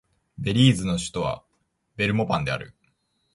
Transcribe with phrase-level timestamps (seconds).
[0.39, 1.43] ベリーズの首都は
[1.95, 2.73] ベルモパンである